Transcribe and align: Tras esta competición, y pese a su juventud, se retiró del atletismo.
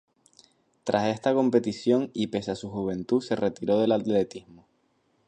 Tras 0.83 1.13
esta 1.15 1.31
competición, 1.35 2.09
y 2.15 2.25
pese 2.25 2.49
a 2.49 2.55
su 2.55 2.71
juventud, 2.71 3.21
se 3.21 3.35
retiró 3.35 3.79
del 3.79 3.91
atletismo. 3.91 4.65